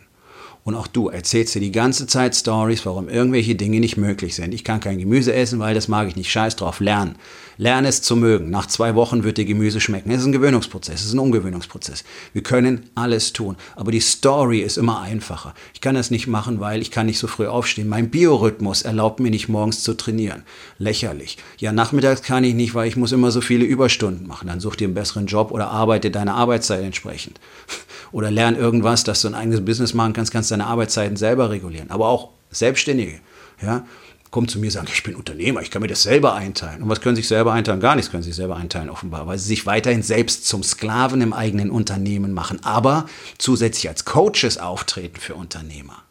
Und 0.63 0.75
auch 0.75 0.87
du 0.87 1.09
erzählst 1.09 1.55
dir 1.55 1.59
die 1.59 1.73
ganze 1.73 2.07
Zeit 2.07 2.35
Stories, 2.35 2.85
warum 2.85 3.09
irgendwelche 3.09 3.55
Dinge 3.55 3.81
nicht 3.81 3.97
möglich 3.97 4.35
sind. 4.35 4.53
Ich 4.53 4.63
kann 4.63 4.79
kein 4.79 4.97
Gemüse 4.97 5.33
essen, 5.33 5.59
weil 5.59 5.75
das 5.75 5.89
mag 5.89 6.07
ich 6.07 6.15
nicht. 6.15 6.31
Scheiß 6.31 6.55
drauf, 6.55 6.79
lernen. 6.79 7.15
Lerne 7.57 7.89
es 7.89 8.01
zu 8.01 8.15
mögen. 8.15 8.49
Nach 8.49 8.65
zwei 8.65 8.95
Wochen 8.95 9.23
wird 9.23 9.37
dir 9.37 9.45
Gemüse 9.45 9.79
schmecken. 9.79 10.09
Es 10.09 10.21
ist 10.21 10.25
ein 10.25 10.31
Gewöhnungsprozess, 10.31 11.01
es 11.01 11.05
ist 11.07 11.13
ein 11.13 11.19
Umgewöhnungsprozess. 11.19 12.03
Wir 12.31 12.41
können 12.41 12.89
alles 12.95 13.33
tun, 13.33 13.57
aber 13.75 13.91
die 13.91 13.99
Story 13.99 14.59
ist 14.59 14.77
immer 14.77 15.01
einfacher. 15.01 15.53
Ich 15.73 15.81
kann 15.81 15.95
das 15.95 16.09
nicht 16.09 16.27
machen, 16.27 16.59
weil 16.59 16.81
ich 16.81 16.91
kann 16.91 17.05
nicht 17.05 17.19
so 17.19 17.27
früh 17.27 17.47
aufstehen. 17.47 17.89
Mein 17.89 18.09
Biorhythmus 18.09 18.81
erlaubt 18.81 19.19
mir 19.19 19.29
nicht 19.29 19.49
morgens 19.49 19.83
zu 19.83 19.93
trainieren. 19.93 20.43
Lächerlich. 20.79 21.37
Ja, 21.57 21.71
nachmittags 21.71 22.23
kann 22.23 22.43
ich 22.43 22.55
nicht, 22.55 22.73
weil 22.73 22.87
ich 22.87 22.95
muss 22.95 23.11
immer 23.11 23.31
so 23.31 23.41
viele 23.41 23.65
Überstunden 23.65 24.27
machen. 24.27 24.47
Dann 24.47 24.59
such 24.59 24.77
dir 24.77 24.87
einen 24.87 24.95
besseren 24.95 25.27
Job 25.27 25.51
oder 25.51 25.69
arbeite 25.69 26.09
deine 26.09 26.33
Arbeitszeit 26.33 26.83
entsprechend. 26.83 27.39
Oder 28.13 28.31
lern 28.31 28.55
irgendwas, 28.55 29.03
dass 29.03 29.21
du 29.21 29.27
ein 29.27 29.35
eigenes 29.35 29.65
Business 29.65 29.93
machen 29.93 30.13
kannst, 30.13 30.31
kannst 30.31 30.51
deine 30.51 30.67
Arbeitszeiten 30.67 31.17
selber 31.17 31.49
regulieren. 31.49 31.91
Aber 31.91 32.07
auch 32.07 32.29
Selbstständige. 32.51 33.19
Ja, 33.61 33.85
kommen 34.31 34.47
zu 34.47 34.59
mir 34.59 34.67
und 34.67 34.71
sagen, 34.71 34.87
ich 34.91 35.03
bin 35.03 35.15
Unternehmer, 35.15 35.61
ich 35.61 35.69
kann 35.69 35.81
mir 35.81 35.87
das 35.87 36.03
selber 36.03 36.33
einteilen. 36.33 36.81
Und 36.81 36.89
was 36.89 37.01
können 37.01 37.15
sie 37.15 37.21
sich 37.21 37.29
selber 37.29 37.53
einteilen? 37.53 37.79
Gar 37.79 37.95
nichts 37.95 38.09
können 38.09 38.23
sie 38.23 38.29
sich 38.29 38.35
selber 38.35 38.55
einteilen, 38.55 38.89
offenbar, 38.89 39.27
weil 39.27 39.37
sie 39.37 39.47
sich 39.47 39.65
weiterhin 39.65 40.01
selbst 40.01 40.47
zum 40.47 40.63
Sklaven 40.63 41.21
im 41.21 41.33
eigenen 41.33 41.69
Unternehmen 41.69 42.33
machen, 42.33 42.63
aber 42.63 43.05
zusätzlich 43.37 43.89
als 43.89 44.05
Coaches 44.05 44.57
auftreten 44.57 45.19
für 45.19 45.35
Unternehmer. 45.35 46.01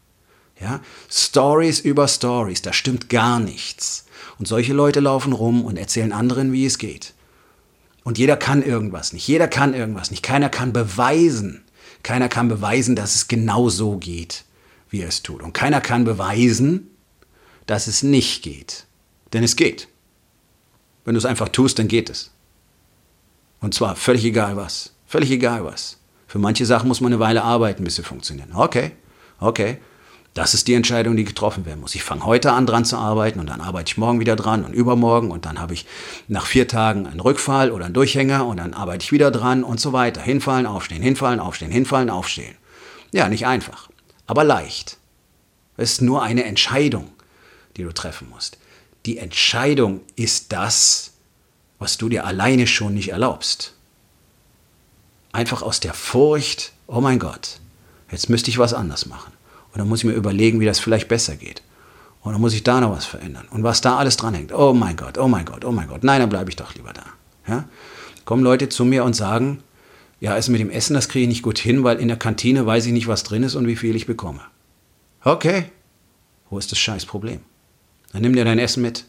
Ja? 0.61 0.81
Stories 1.11 1.81
über 1.81 2.07
Stories, 2.07 2.63
da 2.63 2.73
stimmt 2.73 3.09
gar 3.09 3.41
nichts. 3.41 4.07
Und 4.39 4.47
solche 4.47 4.73
Leute 4.73 5.01
laufen 5.01 5.33
rum 5.33 5.65
und 5.65 5.77
erzählen 5.77 6.13
anderen, 6.13 6.53
wie 6.53 6.65
es 6.67 6.79
geht. 6.79 7.15
Und 8.05 8.19
jeder 8.19 8.37
kann 8.37 8.63
irgendwas 8.63 9.13
nicht. 9.13 9.27
Jeder 9.27 9.49
kann 9.49 9.75
irgendwas 9.75 10.11
nicht. 10.11 10.23
Keiner 10.23 10.49
kann 10.49 10.73
beweisen. 10.73 11.65
Keiner 12.03 12.29
kann 12.29 12.49
beweisen, 12.49 12.97
dass 12.97 13.15
es 13.15 13.29
genau 13.29 13.69
so 13.69 13.97
geht, 13.97 14.45
wie 14.91 15.01
er 15.01 15.09
es 15.09 15.23
tut. 15.23 15.43
Und 15.43 15.53
keiner 15.53 15.81
kann 15.81 16.05
beweisen, 16.05 16.91
dass 17.67 17.87
es 17.87 18.03
nicht 18.03 18.43
geht. 18.43 18.87
Denn 19.33 19.45
es 19.45 19.57
geht. 19.57 19.89
Wenn 21.05 21.15
du 21.15 21.19
es 21.19 21.25
einfach 21.25 21.49
tust, 21.49 21.79
dann 21.79 21.89
geht 21.89 22.11
es. 22.11 22.31
Und 23.61 23.75
zwar 23.75 23.97
völlig 23.97 24.25
egal 24.25 24.57
was. 24.57 24.95
Völlig 25.07 25.31
egal 25.31 25.65
was. 25.65 25.99
Für 26.27 26.39
manche 26.39 26.67
Sachen 26.67 26.89
muss 26.89 27.01
man 27.01 27.13
eine 27.13 27.21
Weile 27.21 27.43
arbeiten, 27.43 27.85
bis 27.85 27.97
sie 27.97 28.03
funktionieren. 28.03 28.53
Okay, 28.55 28.93
okay. 29.39 29.79
Das 30.35 30.55
ist 30.55 30.67
die 30.67 30.75
Entscheidung, 30.75 31.17
die 31.17 31.25
getroffen 31.25 31.67
werden 31.67 31.81
muss. 31.81 31.95
Ich 31.95 32.03
fange 32.03 32.25
heute 32.25 32.53
an, 32.53 32.67
dran 32.67 32.87
zu 32.87 32.97
arbeiten 32.97 33.39
und 33.39 33.49
dann 33.49 33.61
arbeite 33.61 33.91
ich 33.91 33.99
morgen 33.99 34.19
wieder 34.19 34.35
dran 34.35 34.65
und 34.65 34.73
übermorgen 34.73 35.31
und 35.31 35.45
dann 35.45 35.61
habe 35.61 35.75
ich 35.75 35.87
nach 36.27 36.47
vier 36.47 36.67
Tagen 36.67 37.07
einen 37.07 37.21
Rückfall 37.21 37.71
oder 37.71 37.85
einen 37.85 37.95
Durchhänger 37.95 38.47
und 38.47 38.57
dann 38.57 38.73
arbeite 38.73 39.05
ich 39.05 39.13
wieder 39.13 39.31
dran 39.31 39.63
und 39.63 39.79
so 39.79 39.93
weiter. 39.93 40.23
Hinfallen, 40.23 40.67
aufstehen, 40.67 41.03
hinfallen, 41.03 41.39
aufstehen, 41.39 41.71
hinfallen, 41.71 42.09
aufstehen. 42.09 42.55
Ja, 43.13 43.29
nicht 43.29 43.47
einfach, 43.47 43.91
aber 44.27 44.43
leicht. 44.43 44.97
Es 45.77 45.93
ist 45.93 46.03
nur 46.03 46.23
eine 46.23 46.45
Entscheidung 46.45 47.11
die 47.77 47.83
du 47.83 47.93
treffen 47.93 48.29
musst. 48.29 48.59
Die 49.07 49.19
Entscheidung 49.19 50.01
ist 50.17 50.53
das, 50.53 51.13
was 51.79 51.99
du 51.99 52.09
dir 52.09 52.25
alleine 52.25 52.67
schon 52.67 52.95
nicht 52.95 53.11
erlaubst. 53.11 53.75
Einfach 55.33 55.63
aus 55.63 55.81
der 55.81 55.95
Furcht, 55.95 56.73
oh 56.87 57.01
mein 57.01 57.19
Gott, 57.19 57.61
jetzt 58.11 58.29
müsste 58.29 58.51
ich 58.51 58.59
was 58.59 58.75
anders 58.75 59.07
machen. 59.07 59.32
Und 59.73 59.79
dann 59.79 59.89
muss 59.89 60.01
ich 60.01 60.05
mir 60.05 60.13
überlegen, 60.13 60.61
wie 60.61 60.67
das 60.67 60.81
vielleicht 60.81 61.09
besser 61.09 61.37
geht. 61.37 61.63
Und 62.23 62.33
dann 62.33 62.41
muss 62.41 62.55
ich 62.55 62.63
da 62.63 62.81
noch 62.81 62.93
was 62.93 63.05
verändern. 63.05 63.47
Und 63.51 63.63
was 63.63 63.81
da 63.81 63.97
alles 63.97 64.17
dranhängt. 64.17 64.53
Oh 64.53 64.73
mein 64.73 64.97
Gott, 64.97 65.19
oh 65.19 65.29
mein 65.29 65.45
Gott, 65.45 65.65
oh 65.65 65.73
mein 65.73 65.89
Gott. 65.89 66.05
Nein, 66.05 66.21
dann 66.21 66.29
bleibe 66.29 66.51
ich 66.51 66.57
doch 66.57 66.75
lieber 66.75 66.93
da. 66.93 67.05
Ja? 67.49 67.65
Kommen 68.25 68.45
Leute 68.45 68.69
zu 68.69 68.85
mir 68.85 69.05
und 69.05 69.15
sagen, 69.15 69.63
ja, 70.21 70.37
ist 70.37 70.49
mit 70.49 70.61
dem 70.61 70.71
Essen, 70.71 70.95
das 70.95 71.09
kriege 71.09 71.25
ich 71.25 71.29
nicht 71.29 71.43
gut 71.43 71.59
hin, 71.59 71.83
weil 71.83 71.99
in 71.99 72.07
der 72.07 72.17
Kantine 72.17 72.65
weiß 72.65 72.87
ich 72.87 72.93
nicht, 72.93 73.09
was 73.09 73.25
drin 73.25 73.43
ist 73.43 73.57
und 73.57 73.67
wie 73.67 73.75
viel 73.75 73.97
ich 73.97 74.07
bekomme. 74.07 74.41
Okay, 75.25 75.65
wo 76.49 76.59
ist 76.59 76.71
das 76.71 76.79
Scheißproblem? 76.79 77.41
Dann 78.13 78.23
nimm 78.23 78.35
dir 78.35 78.45
dein 78.45 78.59
Essen 78.59 78.83
mit. 78.83 79.05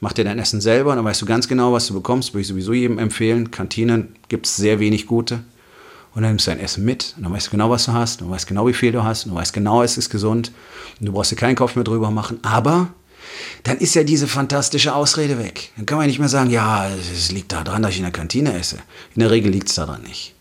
Mach 0.00 0.12
dir 0.12 0.24
dein 0.24 0.38
Essen 0.38 0.60
selber, 0.60 0.94
dann 0.94 1.04
weißt 1.04 1.22
du 1.22 1.26
ganz 1.26 1.48
genau, 1.48 1.72
was 1.72 1.88
du 1.88 1.94
bekommst. 1.94 2.34
Würde 2.34 2.42
ich 2.42 2.46
sowieso 2.46 2.72
jedem 2.72 2.98
empfehlen. 2.98 3.50
Kantinen 3.50 4.14
gibt 4.28 4.46
es 4.46 4.54
sehr 4.54 4.78
wenig 4.78 5.06
gute. 5.06 5.40
Und 6.14 6.22
dann 6.22 6.32
nimmst 6.32 6.46
du 6.46 6.50
dein 6.50 6.60
Essen 6.60 6.84
mit. 6.84 7.14
Und 7.16 7.24
dann 7.24 7.32
weißt 7.32 7.48
du 7.48 7.50
genau, 7.52 7.70
was 7.70 7.84
du 7.84 7.92
hast. 7.92 8.20
Und 8.20 8.28
du 8.28 8.34
weißt 8.34 8.46
genau, 8.46 8.66
wie 8.66 8.74
viel 8.74 8.92
du 8.92 9.04
hast. 9.04 9.26
Und 9.26 9.32
du 9.32 9.36
weißt 9.36 9.52
genau, 9.52 9.82
es 9.82 9.98
ist 9.98 10.10
gesund. 10.10 10.52
Und 10.98 11.06
du 11.06 11.12
brauchst 11.12 11.30
dir 11.30 11.36
keinen 11.36 11.56
Kopf 11.56 11.74
mehr 11.74 11.84
drüber 11.84 12.10
machen. 12.10 12.38
Aber 12.42 12.88
dann 13.62 13.78
ist 13.78 13.94
ja 13.94 14.04
diese 14.04 14.26
fantastische 14.26 14.94
Ausrede 14.94 15.38
weg. 15.38 15.70
Dann 15.76 15.86
kann 15.86 15.98
man 15.98 16.06
nicht 16.06 16.18
mehr 16.18 16.28
sagen, 16.28 16.50
ja, 16.50 16.88
es 16.88 17.30
liegt 17.30 17.52
daran, 17.52 17.82
dass 17.82 17.92
ich 17.92 17.98
in 17.98 18.04
der 18.04 18.12
Kantine 18.12 18.58
esse. 18.58 18.78
In 19.14 19.20
der 19.20 19.30
Regel 19.30 19.52
liegt 19.52 19.68
es 19.68 19.74
daran 19.74 20.02
nicht. 20.02 20.34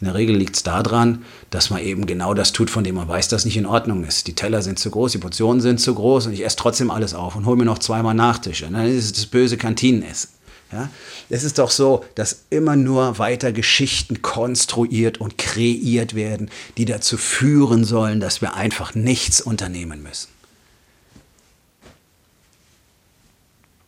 In 0.00 0.06
der 0.06 0.14
Regel 0.16 0.34
liegt 0.34 0.56
es 0.56 0.64
daran, 0.64 1.24
dass 1.50 1.70
man 1.70 1.80
eben 1.80 2.06
genau 2.06 2.34
das 2.34 2.52
tut, 2.52 2.70
von 2.70 2.82
dem 2.82 2.96
man 2.96 3.06
weiß, 3.06 3.28
dass 3.28 3.44
nicht 3.44 3.56
in 3.56 3.66
Ordnung 3.66 4.02
ist. 4.04 4.26
Die 4.26 4.34
Teller 4.34 4.60
sind 4.60 4.80
zu 4.80 4.90
groß, 4.90 5.12
die 5.12 5.18
Portionen 5.18 5.60
sind 5.60 5.80
zu 5.80 5.94
groß 5.94 6.26
und 6.26 6.32
ich 6.32 6.44
esse 6.44 6.56
trotzdem 6.56 6.90
alles 6.90 7.14
auf 7.14 7.36
und 7.36 7.46
hole 7.46 7.56
mir 7.56 7.64
noch 7.64 7.78
zweimal 7.78 8.12
Nachtische. 8.12 8.66
Und 8.66 8.72
dann 8.72 8.86
ist 8.86 9.04
es 9.04 9.12
das 9.12 9.26
böse 9.26 9.56
Kantinenessen. 9.56 10.30
Ja? 10.72 10.90
Es 11.28 11.44
ist 11.44 11.58
doch 11.58 11.70
so, 11.70 12.04
dass 12.14 12.44
immer 12.50 12.76
nur 12.76 13.18
weiter 13.18 13.52
Geschichten 13.52 14.22
konstruiert 14.22 15.20
und 15.20 15.38
kreiert 15.38 16.14
werden, 16.14 16.50
die 16.76 16.84
dazu 16.84 17.16
führen 17.16 17.84
sollen, 17.84 18.20
dass 18.20 18.40
wir 18.40 18.54
einfach 18.54 18.94
nichts 18.94 19.40
unternehmen 19.40 20.02
müssen. 20.02 20.28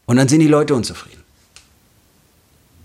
Und 0.07 0.17
dann 0.17 0.29
sind 0.29 0.41
die 0.41 0.49
Leute 0.49 0.75
unzufrieden. 0.75 1.23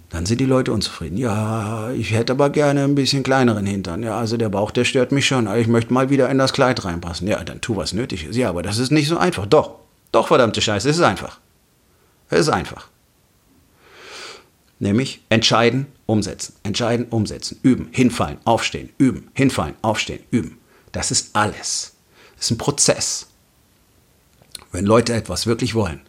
Dann 0.10 0.26
sind 0.26 0.40
die 0.40 0.46
Leute 0.46 0.72
unzufrieden. 0.72 1.18
Ja, 1.18 1.92
ich 1.92 2.12
hätte 2.12 2.34
aber 2.34 2.50
gerne 2.50 2.84
ein 2.84 2.96
bisschen 2.96 3.22
kleineren 3.22 3.66
Hintern. 3.66 4.02
Ja, 4.02 4.18
also 4.18 4.38
der 4.38 4.50
Bauch, 4.50 4.72
der 4.72 4.86
stört 4.86 5.12
mich 5.12 5.28
schon. 5.28 5.54
Ich 5.56 5.68
möchte 5.68 5.94
mal 5.94 6.10
wieder 6.10 6.30
in 6.30 6.40
das 6.40 6.54
Kleid 6.54 6.84
reinpassen. 6.84 7.28
Ja, 7.28 7.44
dann 7.44 7.62
tu, 7.62 7.76
was 7.76 7.94
nötig 7.94 8.26
ist. 8.26 8.36
Ja, 8.36 8.50
aber 8.50 8.64
das 8.64 8.80
ist 8.80 8.92
nicht 8.92 9.08
so 9.08 9.18
einfach. 9.18 9.46
Doch, 9.46 9.76
doch, 10.12 10.28
verdammte 10.28 10.62
Scheiße, 10.62 10.90
es 10.90 10.98
ist 10.98 11.04
einfach. 11.04 11.40
Es 12.30 12.40
ist 12.42 12.50
einfach. 12.50 12.88
Nämlich 14.80 15.22
entscheiden, 15.30 15.88
umsetzen. 16.06 16.56
Entscheiden, 16.64 17.08
umsetzen. 17.10 17.60
Üben, 17.62 17.90
hinfallen, 17.92 18.38
aufstehen, 18.46 18.90
üben, 18.98 19.30
hinfallen, 19.34 19.76
aufstehen, 19.82 20.24
üben. 20.32 20.58
Das 20.92 21.12
ist 21.12 21.36
alles. 21.36 21.94
Das 22.36 22.46
ist 22.46 22.52
ein 22.52 22.58
Prozess. 22.58 23.28
Wenn 24.72 24.86
Leute 24.86 25.14
etwas 25.14 25.48
wirklich 25.48 25.76
wollen, 25.76 26.02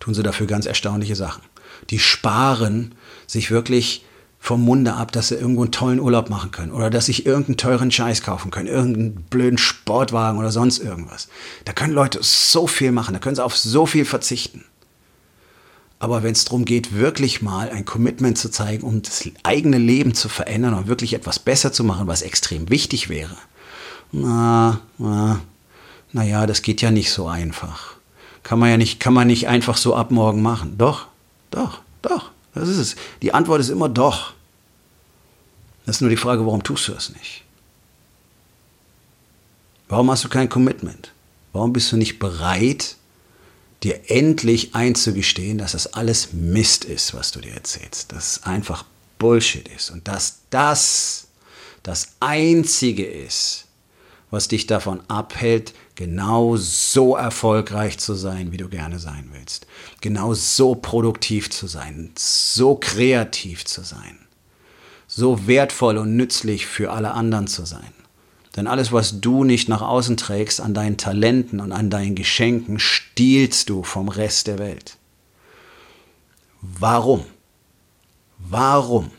tun 0.00 0.14
sie 0.14 0.22
dafür 0.22 0.46
ganz 0.46 0.66
erstaunliche 0.66 1.16
Sachen. 1.16 1.42
Die 1.90 1.98
sparen 1.98 2.94
sich 3.26 3.50
wirklich 3.50 4.04
vom 4.38 4.62
Munde 4.62 4.94
ab, 4.94 5.12
dass 5.12 5.28
sie 5.28 5.34
irgendwo 5.34 5.62
einen 5.62 5.72
tollen 5.72 5.98
Urlaub 5.98 6.30
machen 6.30 6.52
können 6.52 6.70
oder 6.70 6.88
dass 6.88 7.06
sich 7.06 7.26
irgendeinen 7.26 7.56
teuren 7.56 7.90
Scheiß 7.90 8.22
kaufen 8.22 8.50
können, 8.50 8.68
irgendeinen 8.68 9.14
blöden 9.24 9.58
Sportwagen 9.58 10.38
oder 10.38 10.52
sonst 10.52 10.78
irgendwas. 10.78 11.28
Da 11.64 11.72
können 11.72 11.92
Leute 11.92 12.20
so 12.22 12.66
viel 12.66 12.92
machen, 12.92 13.14
da 13.14 13.18
können 13.18 13.34
sie 13.34 13.44
auf 13.44 13.56
so 13.56 13.86
viel 13.86 14.04
verzichten. 14.04 14.64
Aber 15.98 16.22
wenn 16.22 16.32
es 16.32 16.44
darum 16.44 16.64
geht, 16.64 16.94
wirklich 16.94 17.40
mal 17.40 17.70
ein 17.70 17.84
Commitment 17.84 18.36
zu 18.36 18.50
zeigen, 18.50 18.86
um 18.86 19.00
das 19.02 19.28
eigene 19.42 19.78
Leben 19.78 20.14
zu 20.14 20.28
verändern 20.28 20.74
und 20.74 20.88
wirklich 20.88 21.14
etwas 21.14 21.38
besser 21.38 21.72
zu 21.72 21.84
machen, 21.84 22.06
was 22.06 22.22
extrem 22.22 22.68
wichtig 22.68 23.08
wäre, 23.08 23.36
na, 24.12 24.80
na, 24.98 25.40
naja, 26.12 26.46
das 26.46 26.62
geht 26.62 26.82
ja 26.82 26.90
nicht 26.90 27.10
so 27.10 27.26
einfach. 27.26 27.96
Kann 28.42 28.58
man 28.58 28.70
ja 28.70 28.76
nicht, 28.76 29.00
kann 29.00 29.14
man 29.14 29.26
nicht 29.26 29.48
einfach 29.48 29.76
so 29.76 29.94
ab 29.96 30.10
morgen 30.10 30.42
machen. 30.42 30.78
Doch, 30.78 31.08
doch, 31.50 31.80
doch. 32.02 32.30
Das 32.54 32.68
ist 32.68 32.78
es. 32.78 32.96
Die 33.20 33.34
Antwort 33.34 33.60
ist 33.60 33.68
immer 33.68 33.88
doch. 33.88 34.32
Das 35.84 35.96
ist 35.96 36.00
nur 36.00 36.10
die 36.10 36.16
Frage, 36.16 36.46
warum 36.46 36.62
tust 36.62 36.88
du 36.88 36.92
das 36.92 37.10
nicht? 37.10 37.42
Warum 39.88 40.10
hast 40.10 40.24
du 40.24 40.28
kein 40.28 40.48
Commitment? 40.48 41.12
Warum 41.52 41.72
bist 41.72 41.92
du 41.92 41.96
nicht 41.96 42.18
bereit, 42.18 42.96
dir 43.82 44.10
endlich 44.10 44.74
einzugestehen, 44.74 45.58
dass 45.58 45.72
das 45.72 45.92
alles 45.94 46.32
Mist 46.32 46.84
ist, 46.84 47.14
was 47.14 47.30
du 47.32 47.40
dir 47.40 47.52
erzählst, 47.52 48.12
dass 48.12 48.36
es 48.36 48.42
einfach 48.44 48.84
Bullshit 49.18 49.68
ist 49.68 49.90
und 49.90 50.08
dass 50.08 50.38
das 50.50 51.26
das 51.82 52.16
Einzige 52.18 53.06
ist, 53.06 53.66
was 54.30 54.48
dich 54.48 54.66
davon 54.66 55.00
abhält, 55.08 55.72
genau 55.94 56.56
so 56.56 57.16
erfolgreich 57.16 57.98
zu 57.98 58.14
sein, 58.14 58.50
wie 58.50 58.56
du 58.56 58.68
gerne 58.68 58.98
sein 58.98 59.30
willst, 59.32 59.66
genau 60.00 60.34
so 60.34 60.74
produktiv 60.74 61.48
zu 61.48 61.68
sein, 61.68 62.10
so 62.18 62.74
kreativ 62.74 63.64
zu 63.64 63.82
sein, 63.82 64.18
so 65.06 65.46
wertvoll 65.46 65.96
und 65.96 66.16
nützlich 66.16 66.66
für 66.66 66.90
alle 66.92 67.12
anderen 67.12 67.46
zu 67.46 67.64
sein. 67.64 67.92
Denn 68.56 68.66
alles, 68.66 68.90
was 68.90 69.20
du 69.20 69.44
nicht 69.44 69.68
nach 69.68 69.82
außen 69.82 70.16
trägst 70.16 70.60
an 70.60 70.72
deinen 70.72 70.96
Talenten 70.96 71.60
und 71.60 71.72
an 71.72 71.90
deinen 71.90 72.14
Geschenken, 72.14 72.78
stiehlst 72.78 73.68
du 73.68 73.82
vom 73.82 74.08
Rest 74.08 74.46
der 74.46 74.58
Welt. 74.58 74.96
Warum? 76.62 77.24
Warum? 78.38 79.10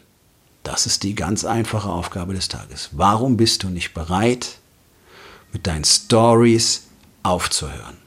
Das 0.64 0.86
ist 0.86 1.04
die 1.04 1.16
ganz 1.16 1.46
einfache 1.46 1.90
Aufgabe 1.90 2.34
des 2.34 2.48
Tages. 2.48 2.90
Warum 2.92 3.38
bist 3.38 3.64
du 3.64 3.70
nicht 3.70 3.94
bereit, 3.94 4.58
mit 5.54 5.68
deinen 5.68 5.86
Stories 5.86 6.88
aufzuhören? 7.24 8.07